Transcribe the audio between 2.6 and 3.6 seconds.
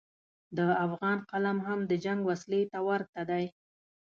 ته ورته دی.